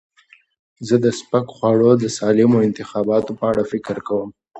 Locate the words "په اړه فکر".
3.39-3.95